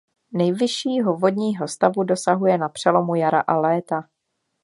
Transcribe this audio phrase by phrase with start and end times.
[0.33, 4.09] Nejvyššího vodního stavu dosahuje na přelomu jara a léta.